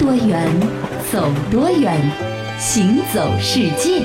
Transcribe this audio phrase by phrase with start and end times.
[0.00, 0.48] 多远，
[1.12, 1.94] 走多远，
[2.58, 4.00] 行走世界。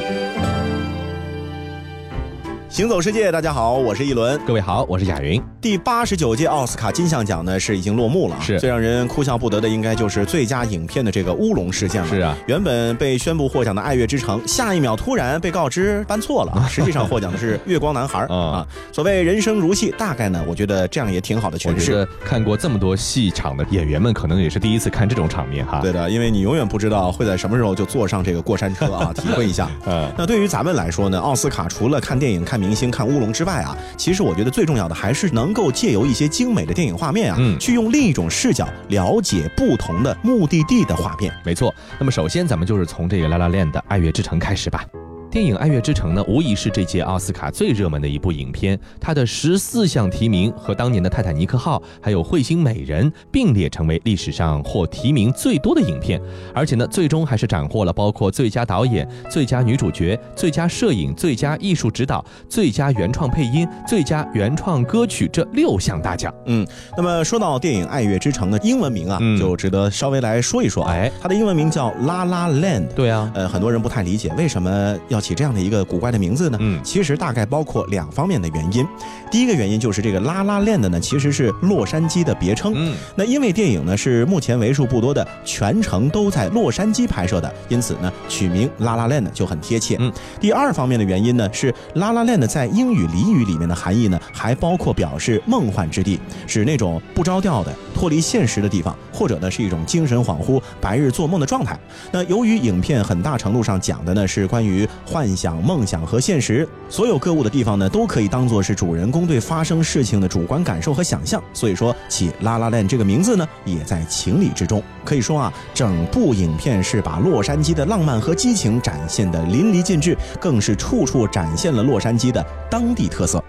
[2.68, 4.38] 行走世界，大家好，我是一轮。
[4.46, 5.42] 各位好，我是雅云。
[5.66, 12.08] 第八十九届奥斯卡金像奖呢是已经落幕了，是最让人哭笑不得的，应该就是最佳影片的这个乌龙事件了。
[12.08, 18.64] 是啊，原本被宣布获奖的《爱乐之城》，下一秒突然被告知颁错了，啊实际上获奖的是《月光男孩 》啊。
[18.92, 22.08] 所谓人生如戏，大概呢，我觉得这样也挺好的诠释。
[22.24, 25.80] 看过这么多戏场的演员们，可能也是第一次看这种场面哈。
[25.82, 29.68] 对的，因为你永远不知道会在什么时候就坐上这个过山车啊，体会一下。
[29.88, 41.34] 嗯，那对于咱们来说呢，奥斯卡除了看电影、看明星、看乌龙之外啊，其实我觉得最重要的还是能够借由一些精美的电影画面啊，去用另一种视角了解不同的目的地的画面。
[41.44, 44.86] 没错，那么首先咱们就是从这个《拉拉链》的《爱乐之城》开始吧。
[45.36, 48.80] 电影《爱乐之城》呢，无疑是这届奥斯卡最热门的一部影片。
[49.02, 56.22] 它的十四项提名和当年的《泰坦尼克号》还有《彗星美人》并列成为历史上获提名最多的影片。
[56.54, 66.34] 而且呢，最终还是斩获了包括最佳导演、最佳女主角、最佳摄影、最佳艺术指导、最佳原创配音、最佳原创歌曲这六项大奖。
[66.46, 70.86] 嗯，那么说到电影《爱乐之城》的英文名啊，就值得稍微来说一说。
[70.86, 72.88] 哎，它的英文名叫《La La Land》。
[72.94, 75.22] 对啊，呃，很多人不太理解为什么要。
[75.26, 76.58] 起这样的一个古怪的名字呢？
[76.62, 78.86] 嗯，其实大概包括两方面的原因。
[79.32, 82.74] 第一个原因就是这个拉拉链的呢，其实是洛杉矶的别称。
[82.76, 89.98] 嗯，那因为电影呢是目前为数不多的全程都在洛杉矶拍摄的，因此呢取名拉拉链呢就很贴切。
[90.00, 101.78] 嗯，第二方面的原因呢是拉拉链呢在英语俚语里面的含义呢，还包括表示梦幻之地，指那种不着调的脱离现实的地方，或者呢是一种精神恍惚、白日做梦的状态。
[102.12, 104.88] 那由于影片很大程度上讲的呢是关于。
[105.06, 111.42] 幻想、梦想和现实，所有各物的地方呢，都可以当做是主人公对发生事情的主观感受和想象。
[111.54, 114.82] 所以说，起拉拉链这个名字呢，也在情理之中。
[115.04, 123.44] 可以说啊，整部影片是把洛杉矶的浪漫和激情展现的淋漓尽致，更是处处展现了洛杉矶的当地特色。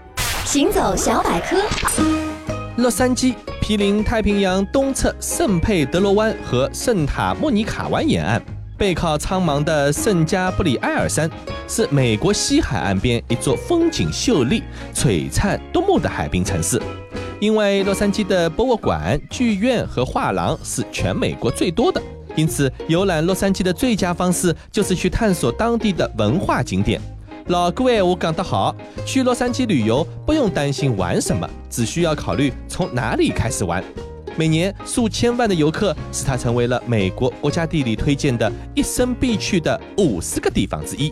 [0.45, 1.57] 行走小百科，
[2.77, 8.41] 洛杉矶毗邻太平洋东侧圣佩德罗湾和圣塔莫尼卡湾沿岸。
[8.77, 11.27] 背靠苍茫的圣加布里埃尔山，
[11.67, 14.61] 是美国西海岸边一座风景秀丽、
[14.93, 16.79] 璀璨夺目的海滨城市。
[17.39, 21.99] 因为洛杉矶的博物馆、剧院和画廊是全美国最多的，
[22.35, 27.01] 因此游览洛杉矶的最佳方式就是去探索当地的文化景点。
[27.47, 33.83] 老各位，我讲得好，去洛杉矶旅游不用担心玩什么，只需要考虑从哪里开始玩。
[34.37, 41.11] 每年数千万的游客，使它成为了美国国家地理推荐的一生必去的五十个地方之一。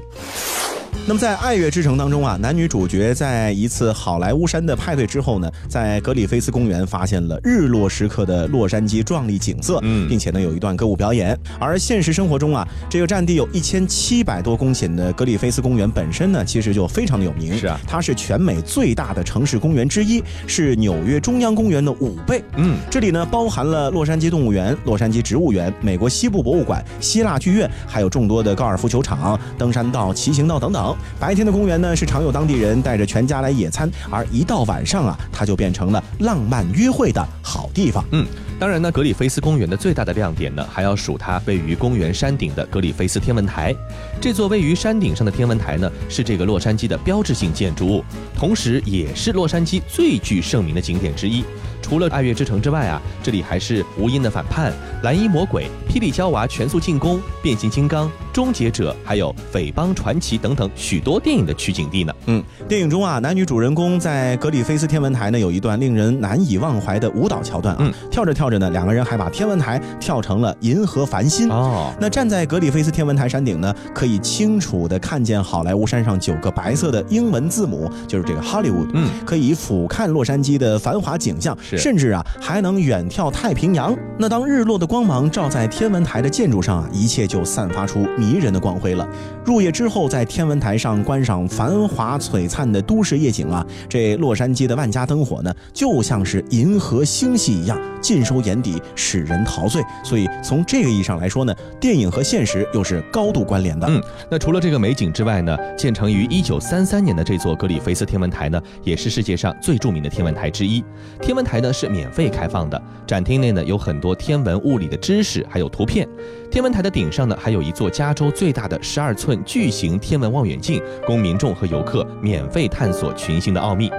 [1.07, 11.37] 那么在《爱乐之城》当中啊，男女主角在一次好莱坞山的派对之后呢，在格里菲斯公园发现了日落时刻的洛杉矶壮丽景色，嗯，并且呢有一段歌舞表演。
[11.59, 30.84] 而现实生活中啊，这个占地有一千七百多公顷的格里菲斯公园本身呢，其实就非常的有名，是啊，它是全美最大的城市公园之一，是纽约中央公园的五倍，嗯，这里呢包含了洛杉矶动物园、洛杉矶植物园、美国西部博物馆、希腊剧院，还有众多的高尔夫球场、登山道、骑行道等等。
[31.19, 38.03] 白天的公园呢，是常有当地人带着全家来野餐，而一到晚上啊，它就变成了浪漫约会的好地方。
[38.11, 38.25] 嗯，
[38.57, 43.75] 当然呢，格里菲斯公园的最大的亮点呢，还要数它位于公园山顶的格里菲斯天文台。
[44.21, 51.43] 这座位于山顶上的天文台呢，是这个洛杉矶的标志性建筑物，同时也是洛杉矶最具盛名的景点之一。
[51.81, 54.73] 除了爱乐之城之外啊，这里还是无音的反叛、
[55.03, 62.11] 蓝衣魔鬼、霹雳娇娃全速进攻、变形金刚、终结者，还有匪帮传奇等等许多电影的取景地呢。
[62.25, 67.93] 嗯，电影中啊，男女主人公在格里菲斯天文台呢，有一段令人难以忘怀的舞蹈桥段啊。
[68.09, 71.93] 跳着跳着呢，两个人还把天文台跳成了银河繁星哦。
[71.99, 78.89] 那站在格里菲斯天文台山顶呢，可以清楚的看见好莱坞山上九个白色的英文字母，就是这个 Hollywood。
[78.93, 81.57] 嗯，可以俯瞰洛杉矶的繁华景象。
[81.61, 83.95] 甚至啊，还能远眺太平洋。
[84.17, 89.07] 那当日落的光芒照在天文台的建筑上啊，一切就散发出迷人的光辉了。
[89.43, 99.83] 入夜之后，在天文台上观赏繁华璀璨的都市夜景啊，这洛杉矶的万家灯火呢，就像是银河星系一样，尽收眼底，使人陶醉。
[100.03, 103.87] 所以从这个意义上来说呢，电影和现实又是高度关联的。
[103.89, 103.99] 嗯，
[104.29, 110.81] 那除了这个美景之外呢，建成于一九三三年的这座格里菲斯天文台呢，也是世界上最著名的天文台之一。
[111.19, 111.55] 天文台。
[111.55, 116.05] 呢是免费开放的，展厅内呢有很多天文物理的知识，还有图片。
[116.51, 123.89] 天文台的顶上呢还有一座加州最大的十二寸巨型天文望远镜，供民众和游客免费探索群星的奥秘。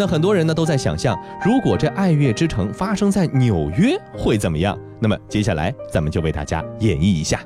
[0.00, 1.14] 那很多人呢都在想象，
[1.44, 4.74] 如果这爱乐之城发生在纽约会怎么样？
[4.98, 7.38] 那么接下来咱们就为大家演绎一下。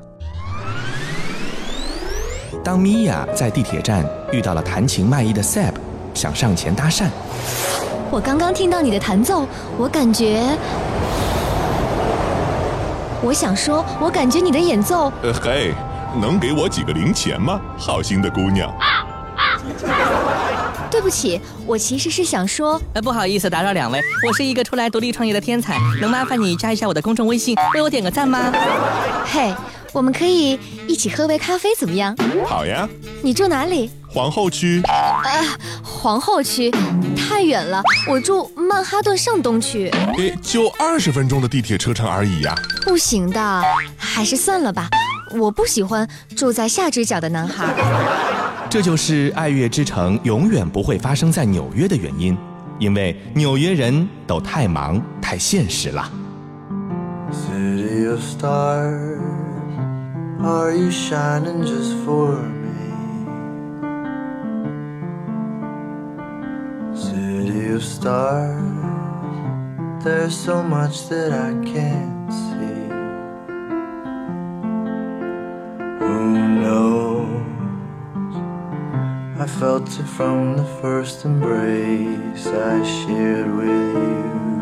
[2.63, 5.73] 当米娅在地铁站遇到了弹琴卖艺的 Seb，
[6.13, 7.09] 想上前搭讪。
[8.09, 9.45] 我刚刚听到你的弹奏，
[9.77, 10.41] 我感觉……
[13.21, 15.11] 我想说，我感觉你的演奏……
[15.23, 15.73] 呃嘿，
[16.21, 18.73] 能给我几个零钱吗，好心的姑娘？
[20.95, 22.81] 对不起，我其实是想说……
[22.93, 28.49] 呃，不好意思打扰两位，我是一个出来独立创业的天才，能麻烦你加一下我的公众微信，为我点个赞吗？
[29.25, 29.53] 嘿。
[29.91, 32.15] 我们可以一起喝杯咖啡，怎么样？
[32.45, 32.87] 好呀。
[33.21, 33.89] 你住哪里？
[34.07, 34.81] 皇后区。
[34.83, 35.43] 啊，
[35.83, 36.71] 皇后区
[37.17, 39.89] 太远了，我住曼哈顿上东区。
[40.17, 42.55] 诶，就二十分钟的地铁车程而已呀。
[42.83, 43.63] 不行的，
[43.97, 44.89] 还是算了吧。
[45.37, 46.07] 我不喜欢
[46.37, 47.65] 住在下只脚的男孩。
[48.75, 52.37] 这就是爱乐之城永远不会发生在纽约的原因，
[52.77, 56.11] 因为纽约人都太忙太现实了。
[57.31, 59.21] City of stars.
[60.43, 62.75] Are you shining just for me?
[66.93, 68.53] City of star
[70.03, 72.44] there's so much that I can't see.
[79.59, 84.54] Felt it from the first embrace I shared with you.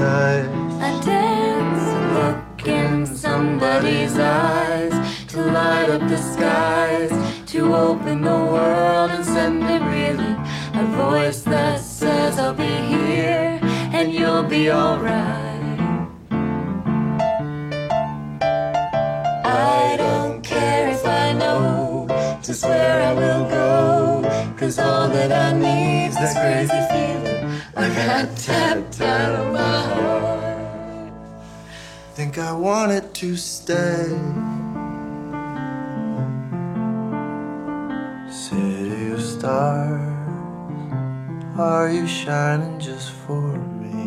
[0.00, 4.94] Glance, a dance, a look in somebody's eyes
[5.30, 7.12] to light up the skies,
[7.52, 10.40] to open the world and send it reeling.
[10.82, 13.60] A voice that says, I'll be here
[13.96, 15.78] and you'll be alright.
[19.44, 22.06] I don't care if I know
[22.42, 27.29] just where I will go, cause all that I need's that crazy feeling
[27.82, 30.20] I got tapped out of my heart
[32.20, 34.08] think I wanted to stay.
[38.30, 40.28] City of stars,
[41.58, 44.04] are you shining just for me?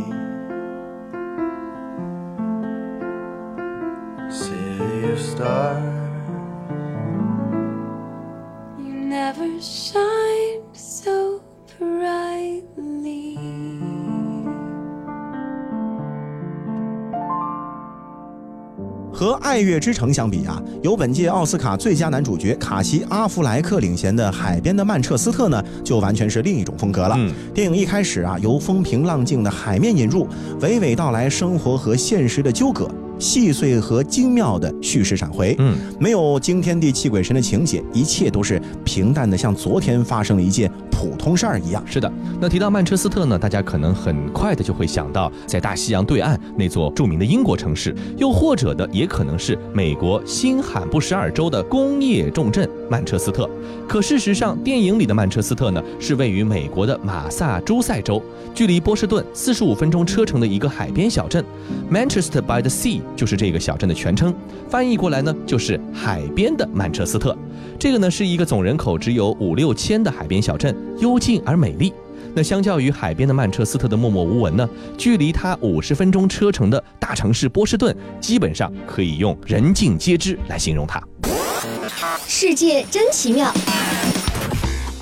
[4.31, 6.29] City of stars,
[8.77, 11.22] you never shine so
[19.23, 27.17] 和《爱乐之城》相比啊，由本届奥斯卡最佳男主角卡西·阿弗莱克领衔的《海边的曼彻斯特》呢，就完全是另一种风格了。
[27.53, 30.27] 电影一开始啊，由风平浪静的海面引入，
[30.59, 32.85] 娓娓道来生活和现实的纠葛。
[33.17, 40.69] 细碎和精妙的叙事闪回，嗯，没有惊天地泣鬼神的情节，一切都是平淡的，像昨天发生了一件
[41.03, 41.83] 普通事儿一样。
[41.85, 53.49] 是的，那提到曼彻斯特呢，大家可能很快的就会想到在大西洋对岸那座著名的英国城市，又或者的也可能是美国新罕布什尔州的工业重镇曼彻斯特。
[53.85, 58.23] 可事实上，电影里的曼彻斯特呢，是位于美国的马萨诸塞州，
[58.55, 61.43] 距离波士顿四十五分钟车程的一个海边小镇
[61.91, 63.01] ，Manchester by the Sea。
[63.13, 64.33] 就是这个小镇的全称，
[64.69, 67.37] 翻译过来呢就是海边的曼彻斯特。
[67.79, 71.93] 这个呢是一个总人口只有五六千的海边小镇，幽静而美丽。
[72.35, 74.67] 那相较于海边的曼彻斯特的默默无闻呢，
[74.97, 81.01] 距离它五十分钟车程的大城市波士顿，基本上可以用人尽皆知来形容它。
[82.27, 83.53] 世界真奇妙。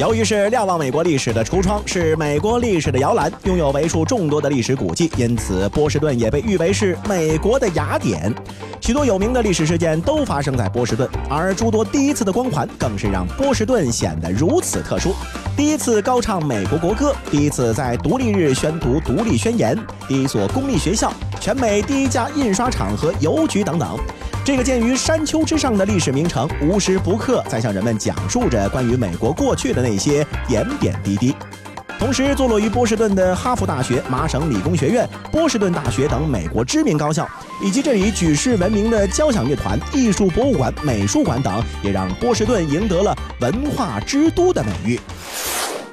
[0.01, 8.34] 由于是瞭望美国历史的橱窗，是美国历史的摇篮，拥有为数众多的历史古迹，因此波士顿也被誉为是美国的雅典。
[8.81, 15.13] 许多有名的历史事件都发生在波士顿，而诸多第一次的光环更是让波士顿显得如此特殊。
[15.55, 19.77] 第一次高唱美国国歌，第一次在独立日宣读独立宣言，
[20.08, 24.00] 第一所公立学校，全美第一家印刷厂和邮局等等。
[24.43, 31.36] 这个建于山丘之上的历史名城，无时不刻在向人们讲述着关于美国过去的那些点点滴滴。
[32.00, 37.29] 同时，坐落于波士顿的哈佛大学、麻省理工学院、波士顿大学等美国知名高校，
[37.63, 45.00] 以及这里举世闻名的交响乐团、艺术博物馆、美术馆等，也让波士顿赢得了文化之都的美誉。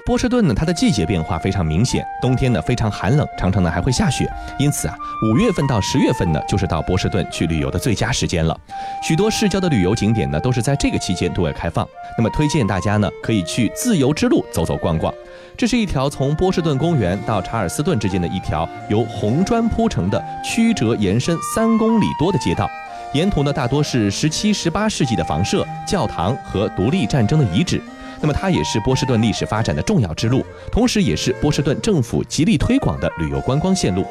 [0.09, 4.27] 波士顿呢，它的季节变化非常明显，冬天呢非常寒冷，常常呢还会下雪，
[4.59, 8.59] 因此啊，五月份到十月份呢，就是到波士顿去旅游的最佳时间了。
[9.03, 11.87] 许多市郊的旅游景点呢，都是在这个期间对外开放。
[12.17, 15.13] 那么推荐大家呢，可以去自由之路走走逛逛。
[15.59, 22.67] 这是一条从波士顿公园到查尔斯顿之间的一条由红砖铺成的曲折延伸三公里多的街道，
[23.13, 27.79] 沿途呢大多是十七、十八世纪的房舍、教堂和独立战争的遗址。
[28.21, 34.05] 那么它也是波士顿历史发展的重要之路，同时也是波士顿政府极力推广的旅游观光线路。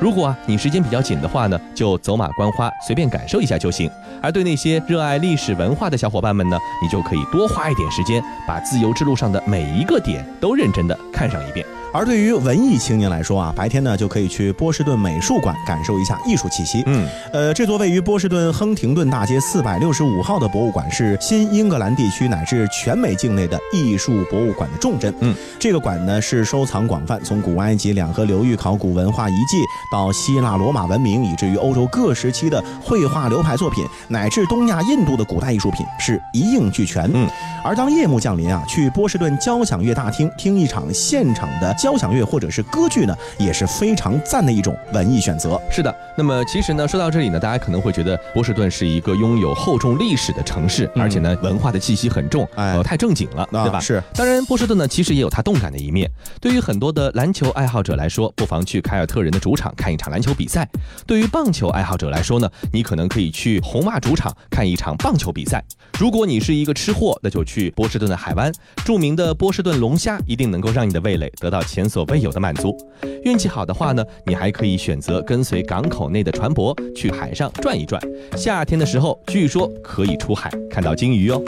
[0.00, 3.88] 如果啊你时间比较紧的话呢，就走马观花，随便感受一下就行。
[4.20, 11.64] 而对那些热爱历史文化的小伙伴们呢，你就可以多花一点时间，把自由之路上的每一个点都认真的看上一遍。
[11.92, 16.82] 而对于文艺青年来说啊，白天呢就可以去波士顿美术馆感受一下艺术气息。
[16.86, 25.12] 嗯，呃，这座位于波士顿亨廷顿大街四百六十五号的博物馆是新英格兰地区乃至全美境内的艺术博物馆的重镇。
[25.20, 29.58] 嗯，这个馆呢是收藏广泛，从古埃及两河流域考古文化遗迹
[29.92, 37.10] 到希腊罗马文明，以至于欧洲各时期的绘画流派作品，乃至东亚印度的古代艺术品，是一应俱全。
[37.12, 37.28] 嗯，
[37.62, 41.76] 而当夜幕降临啊，去波士顿交响乐大厅听一场现场的。
[41.82, 45.60] 交响乐或者是歌剧呢，也是非常赞的一种文艺选择。
[45.68, 53.80] 是的，那么其实呢，说到这里呢，大家可能会觉得波士顿是一个拥有厚重历史的城市，而且呢，文化的气息很重，哎，太正经了，对吧？
[53.80, 54.00] 是。
[54.14, 56.08] 当然，波士顿呢，其实也有它动感的一面。
[56.40, 60.62] 对于很多的篮球爱好者来说，不妨去凯尔特人的主场看一场篮球比赛；
[61.04, 65.60] 对于棒球爱好者来说呢，你可能可以去红袜主场看一场棒球比赛。
[65.98, 68.52] 如果你是一个吃货，那就去波士顿的海湾，
[68.84, 71.60] 著名的波士顿龙虾一定能够让你的味蕾得到。
[71.72, 72.76] 前所未有的满足，
[73.22, 78.00] 运气好的话呢，你还可以选择跟随港口内的船舶去海上转一转。
[78.36, 81.42] 夏天的时候，据说可以出海看到鲸鱼哦。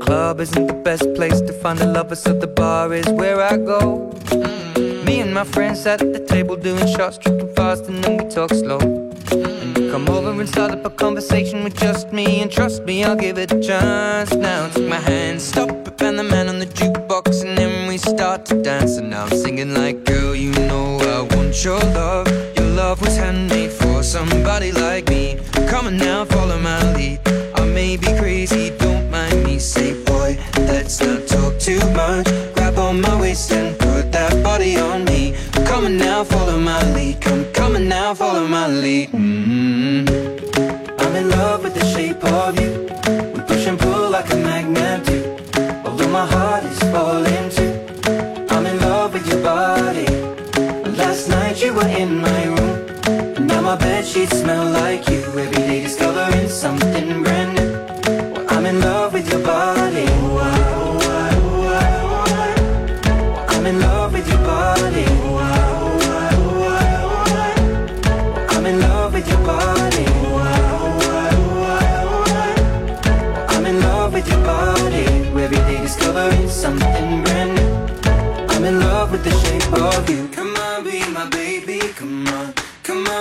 [0.00, 3.56] club isn't the best place to find a lover, so the bar is where I
[3.56, 4.10] go.
[5.04, 8.52] Me and my friends at the table doing shots tripping fast and then we talk
[8.52, 8.78] slow
[9.90, 13.38] come over and start up a conversation with just me And trust me, I'll give
[13.38, 17.44] it a chance Now take my hand, stop it, and the man on the jukebox
[17.44, 17.58] And
[18.00, 22.26] start to dance And now I'm singing like Girl, you know I want your love.
[22.56, 25.38] Your love was handmade for somebody like me.
[25.68, 27.20] Come on now, follow my lead.
[27.54, 29.58] I may be crazy, don't mind me.
[29.58, 32.26] Say boy, let's not talk too much.
[32.54, 35.34] Grab on my waist and put that body on me.
[35.66, 37.20] Come on now, follow my lead.
[37.20, 39.10] Come, come on now, follow my lead.
[39.12, 40.30] Mm -hmm.
[41.02, 42.59] I'm in love with the shape of you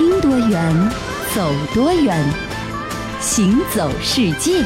[0.00, 0.90] 听多远，
[1.34, 2.24] 走多远，
[3.20, 4.64] 行走世界。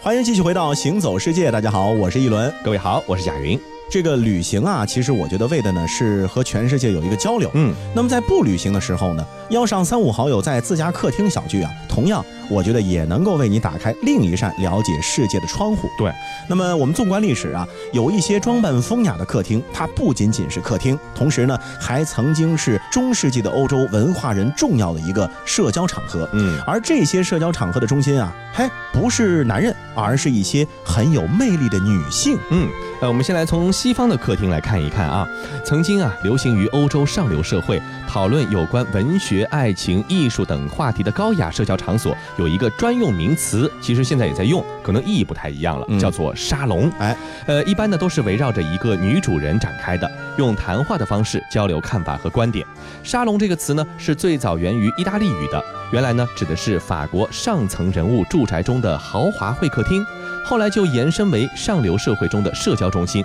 [0.00, 3.58] 欢迎继续回到《行走世界》，大家好，我是一轮，各位好，我是贾云。
[3.90, 7.50] 这个旅行啊，其实我觉得为的呢是和全世界有一个交流。
[7.54, 12.24] 嗯，那么在不旅行的时候呢，邀上三五好友在自家客厅小聚啊，同样。
[12.50, 15.86] 我觉得也能够为你打开另一扇了解世界的窗户。
[15.98, 16.10] 对，
[16.48, 26.26] 那么我们纵观历史啊，有一些装扮风雅的客厅，它不仅仅是客厅，同时呢，还曾经是中世纪的欧洲文化人重要的一个社交场合。
[26.32, 32.38] 嗯，而这些社交场合的中心啊，嘿，不是男人，而是一些很有魅力的女性。
[32.50, 32.66] 嗯，
[33.02, 35.24] 呃，我们先来从西方的客厅来看一看啊，
[35.64, 42.12] 曾经啊，流行于欧洲上流社会，讨论有关文学、爱情、艺术等话题的高雅社交场所。
[42.38, 46.90] 有一个专用名词，其实现在也在用，可能意义不太一样了，叫做沙龙。
[46.98, 47.16] 哎，
[47.46, 52.66] 呃，一般呢都是围绕着一个女主人展开的，用谈话的方式交流看法和观点。
[53.04, 60.04] 沙龙这个词呢是最早源于意大利语的，原来呢指的是法国上层人物住宅中的豪华会客厅，
[60.44, 63.24] 后来就延伸为上流社会中的社交中心。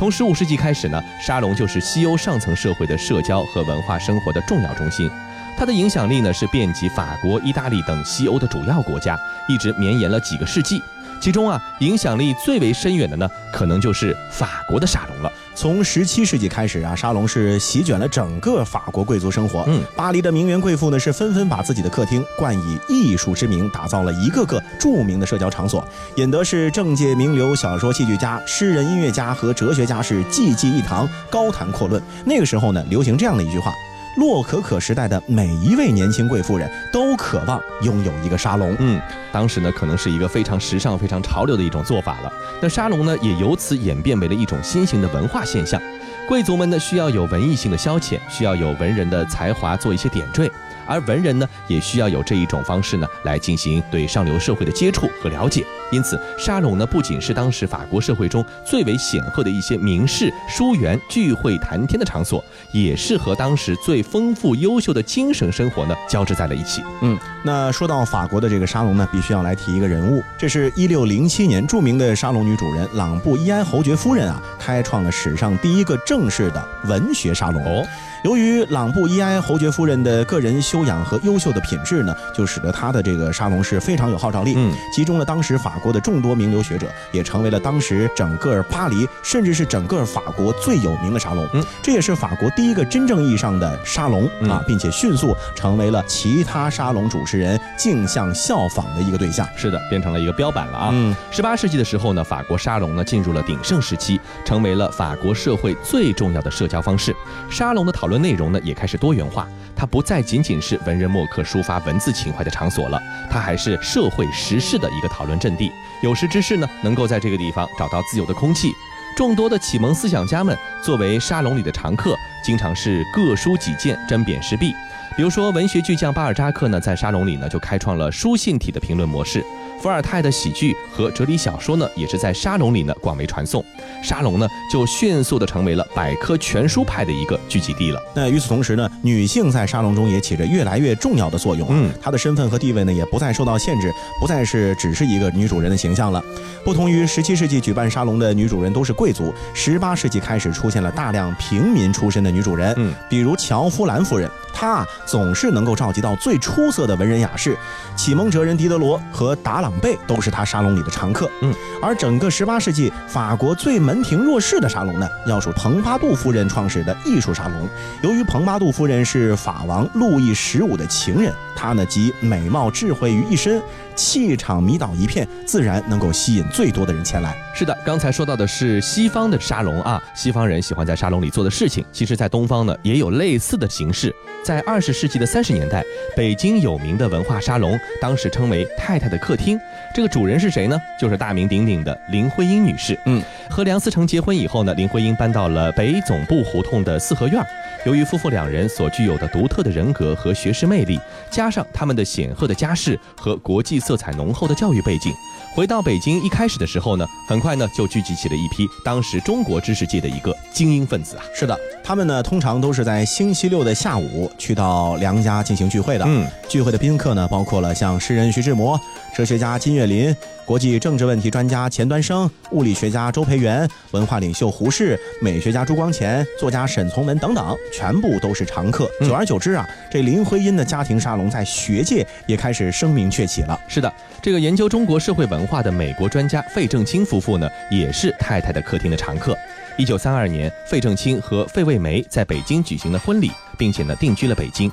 [0.00, 5.10] 从十五世纪开始呢，沙龙就是西欧上层社会的社交和文化生活的重要中心。
[5.58, 9.14] 它的影响力呢是遍及法国、意大利等西欧的主要国家，
[9.46, 10.82] 一直绵延了几个世纪。
[11.20, 15.30] 其中啊，影响力最为深远的呢，可能就是法国的沙龙了。
[15.54, 19.64] 从十七世纪开始啊，沙龙是席卷了整个法国贵族生活。
[19.68, 25.86] 嗯，巴黎的名媛贵妇呢是纷纷把自己的客厅冠以艺术之名，打造了一个个著名的社交场所，
[26.16, 32.02] 引得是政界名流、小说、戏剧家、诗人、音乐家和哲学家是济济一堂，高谈阔论。
[32.24, 33.74] 那个时候呢，流行这样的一句话。
[34.16, 38.74] 洛可可时代的每一位年轻贵妇人都渴望拥有一个沙龙。
[38.80, 39.00] 嗯，
[39.32, 42.32] 当时呢，可能是一个非常时尚、非常潮流的一种做法了。
[42.60, 45.80] 那沙龙呢，也由此演变为了一种新型的文化现象。
[46.28, 50.50] 贵族们呢，需要有文艺性的消遣，需要有文人的才华做一些点缀。
[50.90, 55.64] 而文人呢，也需要有这一种方式呢，来进行对上流社会的接触和了解。
[55.92, 66.82] 因此，沙龙呢，不仅是当时法国社会中最为显赫的一些名士、书员聚会谈天的场所，也是和当时最丰富优秀的精神生活呢交织在了一起。
[67.02, 77.64] 嗯，那说到法国的这个沙龙呢，必须要来提一个人物，这是一六零七年著名的沙龙女主人朗布伊埃侯爵夫人啊，开创了史上第一个正式的文学沙龙。
[77.64, 77.84] 哦。
[78.22, 84.54] 由于朗布伊埃侯爵夫人的个人修养和优秀的品质呢，就使得她的这个沙龙是非常有号召力。
[84.56, 91.48] 嗯，集中了当时法国的众多名流学者，也成为了当时整个巴黎，甚至是整个法国最有名的沙龙。
[91.54, 99.48] 嗯，这也是法国第一个真正意义上的沙龙啊，并且迅速成为了其他沙龙主持人竞相效仿的一个对象。
[99.56, 100.90] 是的，变成了一个标板了啊。
[100.92, 107.14] 嗯，十八世纪的时候呢，法国沙龙呢进入了鼎盛时期，成为了法国社会最重要的社交方式。
[107.48, 115.72] 沙龙的讨论内容呢也开始多元化，它不再仅仅是文人墨客抒发文字情怀的场所了，它还是社会时事的一个讨论阵地。
[116.02, 118.70] 有识之士呢能够在这个地方找到自由的空气。
[119.16, 124.74] 众多的启蒙思想家们作为沙龙里的常客，经常是各抒己见，针砭时弊。
[125.16, 129.44] 比如说，文学巨匠巴尔扎克呢，在沙龙里呢就开创了书信体的评论模式。
[129.80, 133.64] 伏尔泰的喜剧和哲理小说呢，也是在沙龙里呢广为传颂。
[134.02, 138.00] 沙龙呢就迅速的成为了百科全书派的一个聚集地了。
[138.14, 141.66] 那与此同时呢，女性在沙龙中也起着越来越重要的作用。
[141.70, 143.90] 嗯，她的身份和地位呢也不再受到限制，
[144.20, 146.22] 不再是只是一个女主人的形象了。
[146.62, 152.74] 不同于十七世纪举办沙龙的女主人都是贵族，十八世纪开始出现了大量平民出身的女主人。
[152.76, 154.30] 嗯，比如乔夫兰夫人。
[154.52, 157.56] 她总是能够召集到最出色的文人雅士，
[157.96, 161.30] 启蒙哲人狄德罗和达朗贝都是他沙龙里的常客。
[161.42, 167.68] 嗯，而整个十八世纪法国最门庭若市的沙龙呢，要数蓬巴杜夫人创始的艺术沙龙。
[168.02, 173.60] 由于蓬巴杜夫人是法王路易十五的情人，她呢集美貌智慧于一身。
[174.00, 177.36] 气场迷倒一片，自然能够吸引最多的人前来。
[177.54, 184.10] 是的，刚才说到的是西方的沙龙啊，西方人喜欢在沙龙里做的事情，其实，在东方呢也有类似的形式。
[184.42, 185.84] 在二十世纪的三十年代，
[186.16, 189.60] 北京有名的文化沙龙，当时称为“太太的客厅”。
[189.94, 190.80] 这个主人是谁呢？
[190.98, 192.98] 就是大名鼎鼎的林徽因女士。
[193.04, 197.44] 嗯，和梁思成结婚以后呢，林徽因搬到了北总部胡同的四合院。
[197.86, 205.14] 由于夫妇两人所具有的独特的人格和学识魅力，加上他们的显赫的家世和国际色彩浓厚的教育背景，
[205.54, 211.24] 回到北京一开始的时候呢，很快呢就聚集起了一批当时中国知识界的一个精英分子啊。
[211.34, 216.04] 是的，他们呢通常都是在星期六的下午去到梁家进行聚会的。
[216.06, 218.80] 嗯，聚会的宾客呢包括了像诗人徐志摩、
[219.14, 220.14] 哲学家金岳霖。
[220.46, 228.90] 国际政治问题专家钱端升、物理学家周培源、文化领袖胡适、美学家朱光潜、作家沈从文等等，全部都是常客。
[229.00, 233.56] 久而久之啊，这林徽因的家庭沙龙在学界也开始声名鹊起了。
[233.68, 239.38] 是的，这个研究中国社会文化的美国专家费正清夫妇呢，也是太太的客厅的常客。
[239.80, 244.70] 一九三二年，费正清和费慰梅在北京举行了婚礼，并且呢定居了北京。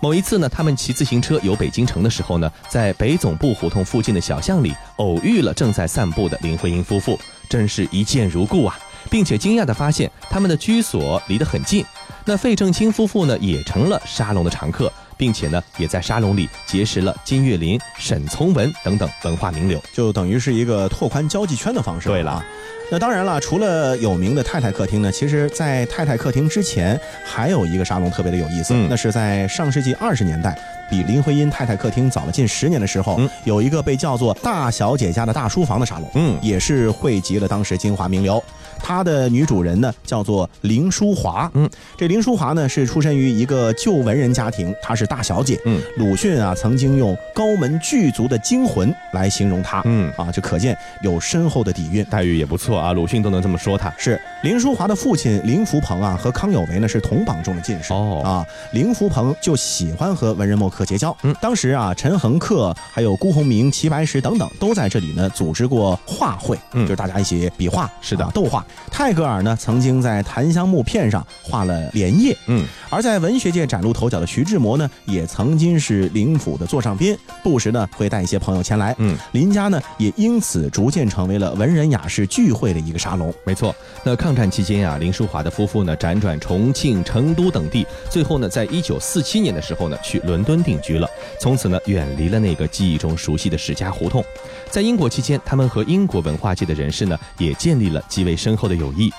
[0.00, 7.16] 某一次呢，他们骑自行车游北京城的时候呢，在北总部胡同附近的小巷里偶遇了正在散步的林徽因夫妇，
[7.48, 8.76] 真是一见如故啊，
[9.08, 11.84] 并且惊讶地发现他们的居所离得很近。
[12.28, 22.10] 那费正清夫妇呢，也成了沙龙的常客，并且呢，也在沙龙里结识了金岳霖、沈从文等等文化名流，就等于是一个拓宽交际圈的方式。
[22.10, 22.44] 对了。
[22.90, 28.74] 那当然了，除了有名的太太客厅呢，其实，在太太客厅之前，还有一个沙龙特别的有意思。
[28.90, 30.58] 那是在上世纪二十年代，
[30.90, 38.42] 比林徽因太太客厅早了近十年的时候，有一个被叫做“大小姐家的大书房”的沙龙，嗯，也是汇集了当时京华名流。
[38.82, 41.50] 她的女主人呢，叫做林淑华。
[41.54, 45.60] 嗯，这林淑华呢，是出身于一个旧文人家庭，她是大小姐。
[45.64, 49.82] 嗯，鲁迅啊，曾经用高门巨族的精魂来形容她。
[49.84, 52.92] 嗯，啊，就可见有深厚的底蕴，待遇也不错啊。
[52.92, 57.92] 鲁迅都能这么说，她是林淑华的父亲林福鹏啊，和康有为呢是同榜中的进士。
[57.92, 61.16] 哦，啊，林福鹏就喜欢和文人墨客结交。
[61.22, 68.64] 嗯，当时啊，陈恒恪还有辜鸿铭、齐白石等等都在这里呢组织过画会，嗯，就是大家一起比画，是的，斗画。
[68.90, 83.32] 泰戈尔呢，曾经在檀香木片上画了莲叶，嗯，而在文学界崭露头角的徐志摩呢，也曾经是林府的座上宾，不时呢会带一些朋友前来，嗯，林家呢也因此逐渐成为了文人雅士聚会的一个沙龙。
[83.44, 91.08] 没错，那抗战期间啊，林淑华的夫妇呢辗转重庆、成都等地，最后呢，在一九四七年的时候呢，去伦敦定居了，
[91.40, 94.24] 从此呢，远离了那个记忆中熟悉的史家胡同。
[94.70, 99.12] 在英国期间，他们和英国文化界的人士呢，也建立了极为深厚的友谊。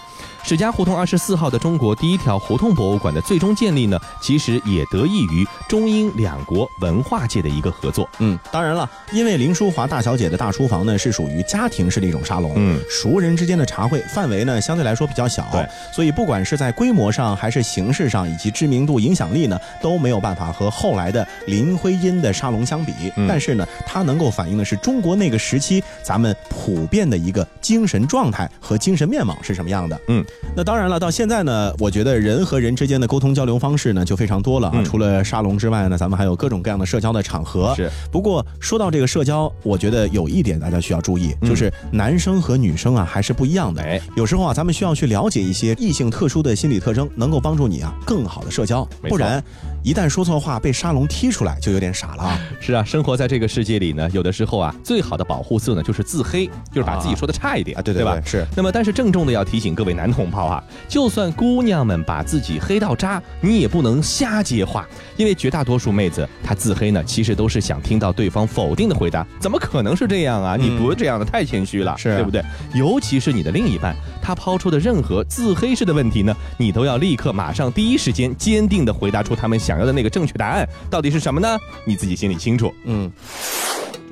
[0.43, 8.09] 史家胡同二十四号的中国第一条胡同博物馆的最终建立呢，其实也得益于中英两国文化界的一个合作。
[8.17, 22.93] 嗯，当然了，因为林淑华大小姐的大书房呢是属于家庭式的一种沙龙，嗯，熟人之间的茶会，范围呢相对来说比较小，对，所以不管是在规模上还是形式上以及知名度、影响力呢，都没有办法和后来的林徽因的沙龙相比。
[23.27, 29.99] 但是呢，它能够反映的是中国那个时期咱们普遍的一个精神状态和精神面貌是什么样的。
[30.07, 30.25] 嗯。
[30.55, 34.81] 那当然了，到现在呢，我觉得人和人之间的沟通交流方式呢就非常多了啊。
[34.83, 37.73] 除了沙龙之外呢，咱们还有各种各样的社交的场合。
[37.75, 37.89] 是。
[38.11, 43.81] 不过说到这个社交，我觉得有一点大家需要注意，就是男生和女生啊还是不一样的。
[43.81, 48.87] 哎，有时候啊，咱们需要去了解一些异性特殊的心理特征，能够帮助你啊更好的社交。
[49.07, 49.43] 不然。
[49.83, 52.39] 一旦说错话被沙龙踢出来，就有点傻了啊。
[52.59, 58.19] 是啊，生活在这个世界里呢，有的时候啊，最好的保护色呢就是自黑，就是把自己说的差一点啊，对对吧？
[58.25, 58.45] 是。
[58.55, 69.25] 那么，但是郑重的要提醒各位男同胞啊，就算姑娘们把自己黑到渣，你也不能瞎接话，因为绝大多数妹子她自黑呢，其实都是想听到对方否定的回答。
[69.39, 70.57] 怎么可能是这样啊？
[70.59, 72.43] 你不是这样的，太谦虚了，是对不对？
[72.73, 80.67] 尤其是你的另一半，他抛出的任何自黑式的问题呢，你都要立刻马上第一时间坚定的回答出他们想要的那个正确答案。
[80.89, 81.55] 到底是什么呢？
[81.85, 82.73] 你自己心里清楚。
[82.85, 83.11] 嗯，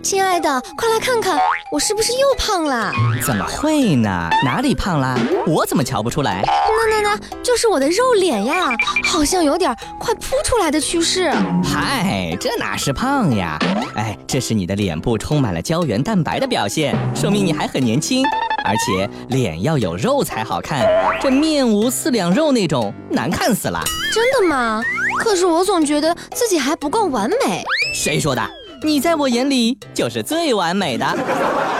[0.08, 1.38] 亲爱的，快来看看，
[1.70, 2.94] 我是不是又胖了？
[3.26, 4.30] 怎么会呢？
[4.42, 5.20] 哪里胖了？
[5.46, 6.42] 我怎么瞧不出来？
[6.46, 8.70] 那那那，就是我的肉脸呀，
[9.04, 11.30] 好像有点快扑出来的趋势。
[11.62, 13.60] 嗨，这哪是胖呀？
[13.98, 18.24] 哎，这是你的脸部充满了胶原蛋白的表现，说明你还很年轻。
[18.64, 20.88] 而且脸要有肉才好看，
[21.22, 23.84] 这面无四两肉那种，难看死了。
[24.14, 24.82] 真的吗？
[25.20, 27.62] 可是我总觉得自己还不够完美。
[27.94, 28.42] 谁说的？
[28.84, 31.77] 你在我眼里就是最完美的。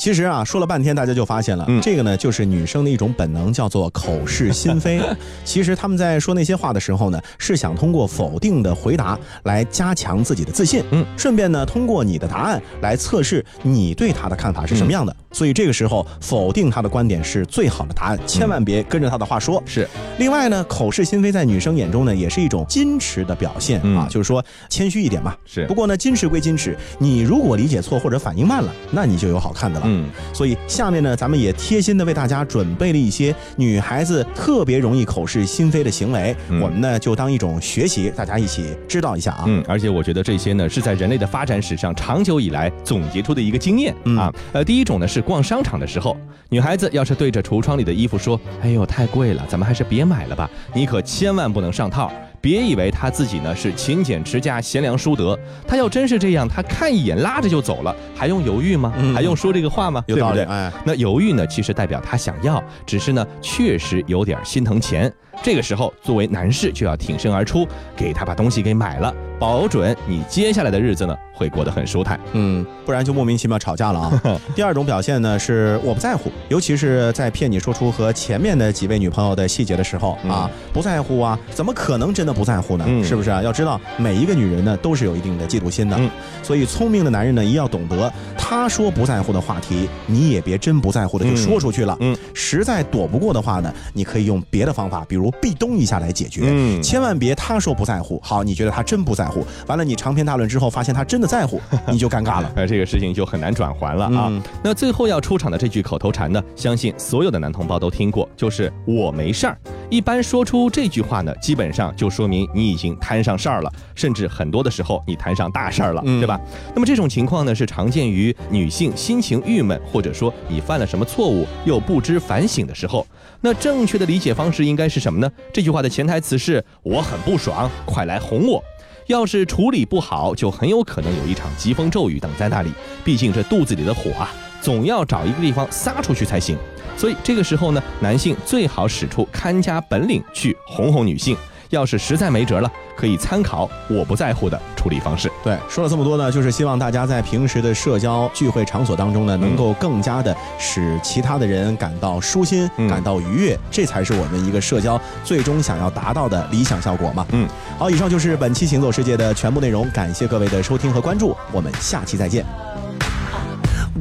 [0.00, 4.98] 其实啊，说了半天，大家就发现了，这个呢，就是女生的一种本能，叫做口是心非。
[5.44, 15.14] 其实他们在说那些话的时候呢，是想通过否定的回答来加强自己的自信，嗯，顺便呢，通过你的答案来测试你对他的看法是什么样的。
[15.32, 19.62] 所以这个时候否定他的观点是最好的答案，千万别跟着他的话说。
[19.66, 19.86] 是。
[20.18, 25.36] 另外呢，口是心非在女生眼中呢，也是一种矜持的表现啊，就是说谦虚一点嘛。
[25.44, 25.66] 是。
[25.66, 29.89] 不过呢，矜持归矜持，你如果理解错或者反应慢了，那你就有好看的了。
[29.90, 39.44] 嗯，所以下面呢，咱们也贴心的为大家准备了一些女孩子特别容易口是心非的行为，我们呢就当一种学习，大家一起知道一下啊。
[39.46, 44.32] 嗯，而且我觉得这些呢是在人类的发展史上长久以来总结出的一个经验啊。
[44.52, 46.16] 呃，第一种呢是逛商场的时候，
[46.48, 52.10] 女孩子要是对着橱窗里的衣服说：“哎呦，太贵了，咱们还是别买了吧。”你可千万不能上套。
[52.40, 58.92] 别以为他自己呢是勤俭持家、贤良淑德，他要真是这样，他看一眼拉着就走了，还用犹豫吗？
[59.14, 60.02] 还用说这个话吗？
[60.06, 60.44] 对不对？
[60.44, 65.12] 哎，那犹豫呢，其实代表他想要，只是呢确实有点心疼钱。
[65.42, 72.20] 这个时候，作为男士就要挺身而出，给他把东西给买了，保准你接下来的日子呢会过得很舒坦。
[72.32, 74.40] 嗯，不然就莫名其妙吵架了啊。
[74.54, 82.84] 第二种表现呢是我不在乎，尤其是在骗你说出和前面的几位女朋友的细节的时候啊，不在乎啊，怎么可能真的不在乎呢？
[83.02, 83.42] 是不是啊？
[83.42, 85.98] 要知道每一个女人呢都是有一定的嫉妒心的，
[86.42, 91.96] 所以聪明的男人呢一定要懂得，他说不在乎的话题，你也别真不在乎的就说出去了。
[92.00, 95.29] 嗯，实在躲不过的话呢，你可以用别的方法，比如。
[95.32, 104.30] 壁咚一下来解决，嗯，千万别他说不在乎，好，你觉得他真不在乎，完了你长篇大论之后发现他真的在乎， 你就尴尬了，那这个事情就很难转还了啊。
[104.62, 109.58] 那最后要出场的这句口头禅呢，相信所有的男同胞都听过，就是我没事儿。
[109.90, 116.40] 一般说出这句话呢，基本上就说明你已经摊上事儿了，甚至很多的时候你摊上大事儿了，对吧？
[116.74, 123.04] 那么这种情况呢，是常见于女性心情郁闷，或者说你犯了什么错误又不知反省的时候。
[123.40, 125.28] 那正确的理解方式应该是什么呢？
[125.52, 128.62] 这句话的潜台词是我很不爽，快来哄我。
[129.08, 132.70] 要是处理不好，就很有可能有一场疾风骤雨等在那里。
[133.02, 136.56] 毕竟这肚子里的火啊，总要找一个地方撒出去才行。
[136.96, 141.36] 所以这个时候呢，男性最好使出看家本领去哄哄女性。
[141.70, 145.30] 要是实在没辙了，可以参考我不在乎的处理方式。
[145.44, 157.24] 对，说了这么多呢，就是希望大家在平时的社交聚会场所当中呢，能够更加的使其他的人感到舒心，感到愉悦，这才是我们一个社交最终想要达到的理想效果嘛。
[157.30, 162.44] 嗯，好，以上就是本期行走世界的全部内容，感谢各位的收听和关注，我们下期再见。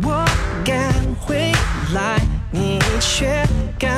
[0.01, 0.25] 我
[0.69, 1.51] 赶回
[1.95, 3.43] 来，你却
[3.79, 3.89] 刚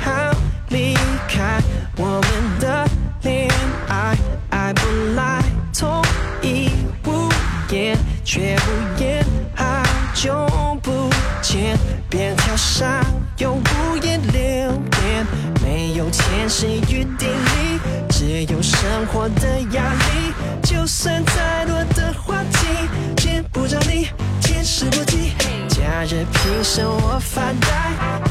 [0.00, 0.32] 好
[0.68, 0.94] 离
[1.26, 1.60] 开
[1.96, 2.88] 我们的。
[3.22, 3.48] 恋
[3.88, 4.16] 爱。
[4.50, 4.80] 爱不
[5.16, 5.42] 来，
[5.76, 6.00] 同
[6.40, 6.70] 一
[7.04, 7.28] 无
[7.72, 9.82] 言，却不言，好
[10.14, 10.46] 久
[10.80, 11.10] 不
[11.42, 11.76] 见，
[12.08, 13.04] 便跳上
[13.38, 15.26] 又无言留言，
[15.60, 20.32] 没有天时与地利，只有生活的压力。
[20.62, 21.79] 就算再多
[26.30, 27.66] 假日平时我发呆，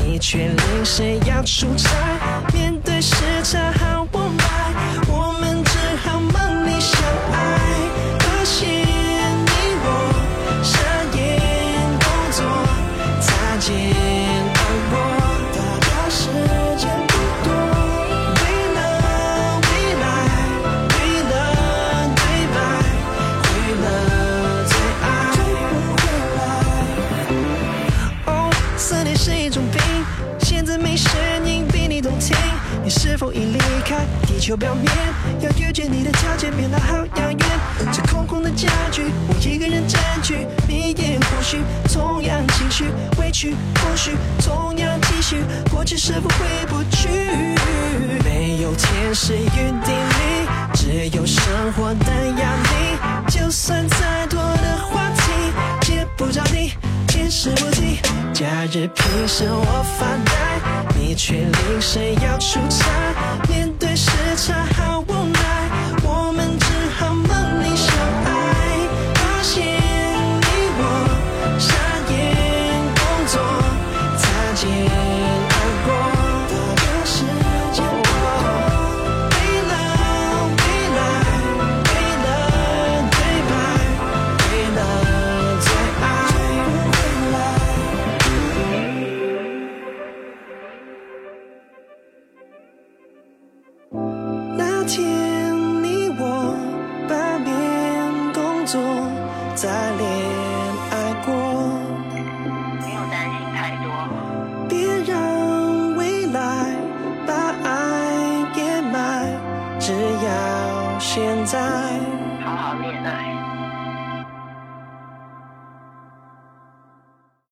[0.04, 1.90] 你却临时要出差，
[2.54, 4.06] 面对时差好